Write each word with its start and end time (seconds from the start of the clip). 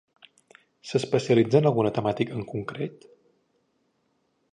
S'especialitza 0.91 1.59
en 1.59 1.69
alguna 1.71 1.91
temàtica 1.97 2.35
en 2.39 2.47
concret? 2.53 3.07